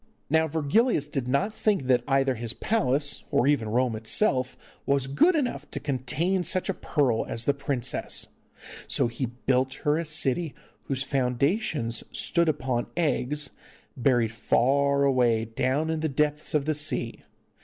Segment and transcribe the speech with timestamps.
[0.31, 5.35] Now Virgilius did not think that either his palace, or even Rome itself, was good
[5.35, 8.25] enough to contain such a pearl as the princess,
[8.87, 13.51] so he built her a city whose foundations stood upon eggs,
[13.95, 17.21] buried far away down in the depths of the sea.